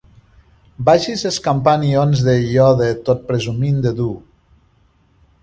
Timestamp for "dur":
4.01-4.11